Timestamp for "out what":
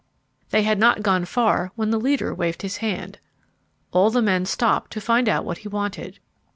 5.29-5.59